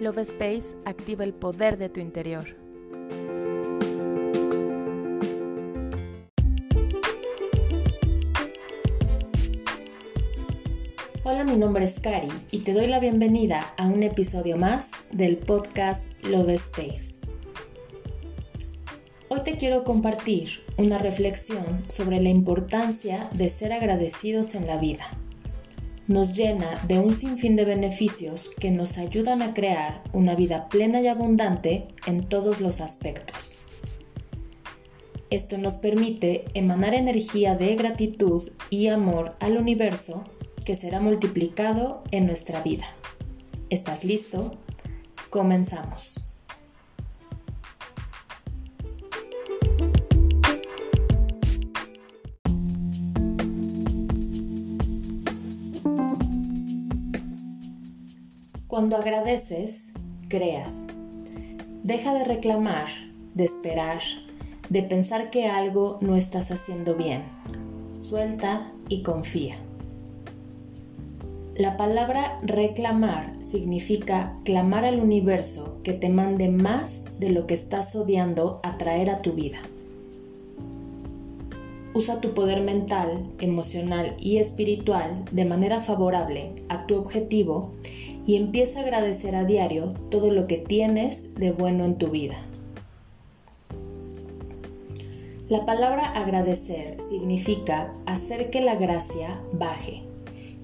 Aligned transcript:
Love 0.00 0.20
Space 0.20 0.74
activa 0.86 1.24
el 1.24 1.34
poder 1.34 1.76
de 1.76 1.90
tu 1.90 2.00
interior. 2.00 2.56
Hola, 11.22 11.44
mi 11.44 11.56
nombre 11.56 11.84
es 11.84 12.00
Cari 12.00 12.28
y 12.50 12.60
te 12.60 12.72
doy 12.72 12.86
la 12.86 12.98
bienvenida 12.98 13.74
a 13.76 13.88
un 13.88 14.02
episodio 14.02 14.56
más 14.56 14.92
del 15.12 15.36
podcast 15.36 16.24
Love 16.24 16.54
Space. 16.54 17.20
Hoy 19.28 19.40
te 19.44 19.58
quiero 19.58 19.84
compartir 19.84 20.64
una 20.78 20.96
reflexión 20.96 21.84
sobre 21.88 22.22
la 22.22 22.30
importancia 22.30 23.28
de 23.32 23.50
ser 23.50 23.74
agradecidos 23.74 24.54
en 24.54 24.66
la 24.66 24.78
vida 24.78 25.04
nos 26.10 26.36
llena 26.36 26.84
de 26.88 26.98
un 26.98 27.14
sinfín 27.14 27.54
de 27.54 27.64
beneficios 27.64 28.50
que 28.58 28.72
nos 28.72 28.98
ayudan 28.98 29.42
a 29.42 29.54
crear 29.54 30.02
una 30.12 30.34
vida 30.34 30.68
plena 30.68 31.00
y 31.00 31.06
abundante 31.06 31.86
en 32.04 32.28
todos 32.28 32.60
los 32.60 32.80
aspectos. 32.80 33.54
Esto 35.30 35.56
nos 35.56 35.76
permite 35.76 36.46
emanar 36.54 36.94
energía 36.94 37.54
de 37.54 37.76
gratitud 37.76 38.42
y 38.70 38.88
amor 38.88 39.36
al 39.38 39.56
universo 39.56 40.28
que 40.66 40.74
será 40.74 40.98
multiplicado 40.98 42.02
en 42.10 42.26
nuestra 42.26 42.60
vida. 42.60 42.86
¿Estás 43.68 44.02
listo? 44.02 44.58
Comenzamos. 45.30 46.29
Cuando 58.70 58.96
agradeces, 58.96 59.94
creas. 60.28 60.86
Deja 61.82 62.14
de 62.14 62.22
reclamar, 62.22 62.86
de 63.34 63.42
esperar, 63.42 64.00
de 64.68 64.84
pensar 64.84 65.30
que 65.30 65.48
algo 65.48 65.98
no 66.00 66.14
estás 66.14 66.52
haciendo 66.52 66.94
bien. 66.94 67.24
Suelta 67.94 68.68
y 68.88 69.02
confía. 69.02 69.56
La 71.56 71.76
palabra 71.76 72.38
reclamar 72.42 73.32
significa 73.42 74.38
clamar 74.44 74.84
al 74.84 75.00
universo 75.00 75.80
que 75.82 75.92
te 75.92 76.08
mande 76.08 76.48
más 76.48 77.06
de 77.18 77.30
lo 77.30 77.48
que 77.48 77.54
estás 77.54 77.96
odiando 77.96 78.60
a 78.62 78.78
traer 78.78 79.10
a 79.10 79.20
tu 79.20 79.32
vida. 79.32 79.58
Usa 81.92 82.20
tu 82.20 82.34
poder 82.34 82.60
mental, 82.60 83.32
emocional 83.40 84.14
y 84.20 84.36
espiritual 84.36 85.24
de 85.32 85.44
manera 85.44 85.80
favorable 85.80 86.54
a 86.68 86.86
tu 86.86 86.94
objetivo 86.94 87.72
y 88.26 88.36
empieza 88.36 88.80
a 88.80 88.82
agradecer 88.82 89.34
a 89.34 89.44
diario 89.44 89.94
todo 90.10 90.30
lo 90.30 90.46
que 90.46 90.58
tienes 90.58 91.34
de 91.34 91.52
bueno 91.52 91.84
en 91.84 91.98
tu 91.98 92.08
vida. 92.08 92.36
La 95.48 95.66
palabra 95.66 96.12
agradecer 96.12 97.00
significa 97.00 97.92
hacer 98.06 98.50
que 98.50 98.60
la 98.60 98.76
gracia 98.76 99.42
baje. 99.52 100.04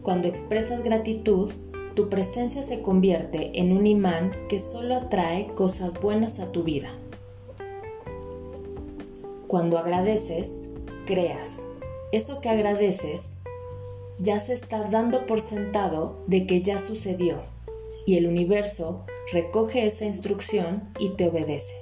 Cuando 0.03 0.29
expresas 0.29 0.85
gratitud, 0.85 1.51
tu 1.97 2.09
presencia 2.09 2.63
se 2.63 2.83
convierte 2.83 3.59
en 3.59 3.77
un 3.77 3.87
imán 3.87 4.31
que 4.49 4.61
solo 4.61 4.95
atrae 4.95 5.49
cosas 5.55 6.01
buenas 6.01 6.39
a 6.39 6.53
tu 6.53 6.63
vida. 6.63 6.91
Cuando 9.49 9.79
agradeces, 9.79 10.75
creas. 11.07 11.65
Eso 12.13 12.41
que 12.41 12.49
agradeces 12.49 13.39
ya 14.19 14.41
se 14.41 14.55
está 14.55 14.89
dando 14.89 15.27
por 15.27 15.41
sentado 15.41 16.25
de 16.27 16.47
que 16.47 16.63
ya 16.63 16.79
sucedió 16.79 17.43
y 18.07 18.17
el 18.17 18.27
universo 18.27 19.05
recoge 19.33 19.87
esa 19.87 20.05
instrucción 20.05 20.89
y 20.99 21.11
te 21.11 21.29
obedece. 21.29 21.75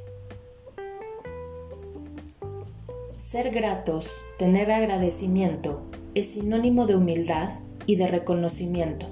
Ser 3.19 3.51
gratos, 3.51 4.23
tener 4.39 4.70
agradecimiento, 4.70 5.83
es 6.14 6.33
sinónimo 6.33 6.86
de 6.86 6.97
humildad 6.97 7.51
y 7.86 7.97
de 7.97 8.07
reconocimiento, 8.07 9.07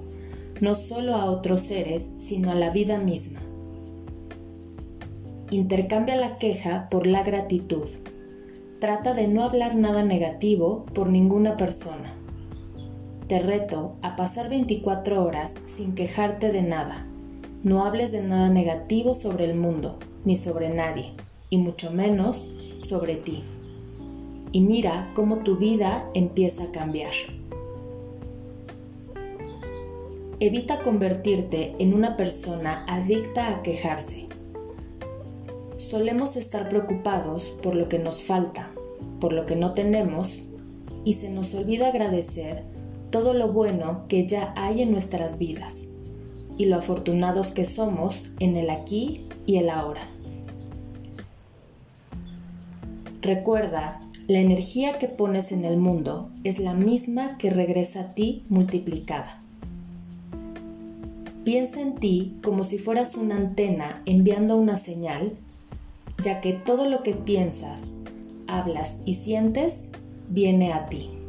no 0.61 0.75
solo 0.75 1.15
a 1.15 1.27
otros 1.27 1.63
seres, 1.63 2.17
sino 2.21 2.51
a 2.51 2.55
la 2.55 2.71
vida 2.71 2.99
misma. 2.99 3.41
Intercambia 5.51 6.17
la 6.17 6.39
queja 6.39 6.89
por 6.91 7.07
la 7.07 7.23
gratitud. 7.23 7.89
Trata 8.81 9.15
de 9.15 9.29
no 9.29 9.45
hablar 9.45 9.75
nada 9.77 10.03
negativo 10.03 10.87
por 10.95 11.11
ninguna 11.11 11.57
persona 11.57 12.22
te 13.29 13.39
reto 13.39 13.97
a 14.03 14.17
pasar 14.17 14.49
24 14.49 15.25
horas 15.25 15.63
sin 15.69 15.95
quejarte 15.95 16.51
de 16.51 16.63
nada. 16.63 17.07
No 17.63 17.85
hables 17.85 18.13
de 18.13 18.23
nada 18.23 18.49
negativo 18.51 19.15
sobre 19.15 19.45
el 19.45 19.55
mundo, 19.55 19.99
ni 20.25 20.37
sobre 20.37 20.69
nadie, 20.69 21.13
y 21.49 21.59
mucho 21.59 21.93
menos 21.93 22.55
sobre 22.79 23.17
ti. 23.17 23.45
Y 24.51 24.61
mira 24.61 25.11
cómo 25.15 25.39
tu 25.39 25.57
vida 25.57 26.09
empieza 26.15 26.65
a 26.65 26.73
cambiar. 26.73 27.13
Evita 30.41 30.81
convertirte 30.81 31.77
en 31.79 31.95
una 31.95 32.17
persona 32.17 32.85
adicta 32.89 33.49
a 33.49 33.63
quejarse. 33.63 34.27
Solemos 35.79 36.37
estar 36.37 36.69
preocupados 36.69 37.57
por 37.63 37.77
lo 37.77 37.89
que 37.89 38.01
nos 38.01 38.23
falta, 38.23 38.71
por 39.21 39.33
lo 39.33 39.47
que 39.47 39.55
no 39.55 39.73
tenemos, 39.73 40.49
y 41.05 41.15
se 41.15 41.31
nos 41.31 41.55
olvida 41.55 41.89
agradecer 41.89 42.65
todo 43.13 43.35
lo 43.35 43.53
bueno 43.53 44.07
que 44.09 44.27
ya 44.27 44.53
hay 44.57 44.83
en 44.83 44.91
nuestras 44.91 45.39
vidas 45.39 45.95
y 46.59 46.65
lo 46.65 46.77
afortunados 46.77 47.53
que 47.53 47.65
somos 47.65 48.33
en 48.41 48.57
el 48.57 48.71
aquí 48.71 49.29
y 49.47 49.59
el 49.59 49.71
ahora. 49.71 50.03
Recuerda, 53.21 54.01
la 54.27 54.41
energía 54.41 54.99
que 54.99 55.07
pones 55.07 55.53
en 55.53 55.65
el 55.65 55.77
mundo 55.77 56.31
es 56.43 56.59
la 56.59 56.75
misma 56.75 57.39
que 57.39 57.51
regresa 57.51 58.01
a 58.01 58.15
ti 58.15 58.45
multiplicada. 58.49 59.41
Piensa 61.45 61.81
en 61.81 61.97
ti 61.97 62.37
como 62.43 62.65
si 62.65 62.79
fueras 62.79 63.17
una 63.17 63.37
antena 63.37 64.03
enviando 64.07 64.57
una 64.57 64.77
señal, 64.77 65.35
ya 66.23 66.41
que 66.41 66.53
todo 66.53 66.89
lo 66.89 67.03
que 67.03 67.15
piensas, 67.15 67.99
hablas 68.47 69.03
y 69.05 69.15
sientes 69.15 69.93
viene 70.29 70.73
a 70.73 70.89
ti. 70.89 71.22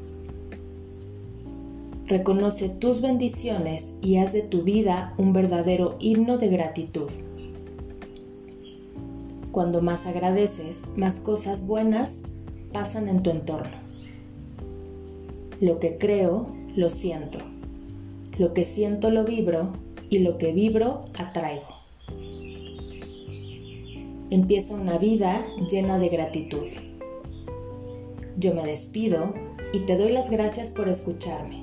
Reconoce 2.07 2.67
tus 2.67 3.01
bendiciones 3.01 3.97
y 4.01 4.17
haz 4.17 4.33
de 4.33 4.41
tu 4.41 4.63
vida 4.63 5.13
un 5.17 5.31
verdadero 5.31 5.95
himno 6.01 6.37
de 6.37 6.49
gratitud. 6.49 7.09
Cuando 9.53 9.81
más 9.81 10.05
agradeces, 10.05 10.89
más 10.97 11.21
cosas 11.21 11.65
buenas 11.65 12.23
pasan 12.73 13.07
en 13.07 13.23
tu 13.23 13.29
entorno. 13.29 13.71
Lo 15.61 15.79
que 15.79 15.95
creo, 15.95 16.47
lo 16.75 16.89
siento. 16.89 17.39
Lo 18.37 18.53
que 18.53 18.65
siento, 18.65 19.09
lo 19.09 19.23
vibro 19.23 19.71
y 20.09 20.19
lo 20.19 20.37
que 20.37 20.51
vibro, 20.51 21.05
atraigo. 21.17 21.73
Empieza 24.29 24.75
una 24.75 24.97
vida 24.97 25.39
llena 25.69 25.99
de 25.99 26.09
gratitud. 26.09 26.67
Yo 28.37 28.53
me 28.53 28.65
despido 28.65 29.33
y 29.71 29.79
te 29.81 29.95
doy 29.95 30.11
las 30.11 30.29
gracias 30.29 30.71
por 30.71 30.89
escucharme. 30.89 31.62